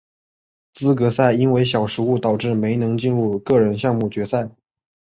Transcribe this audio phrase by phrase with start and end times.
[0.73, 4.49] 资格赛因为小失误导致没能进入个人项目决赛。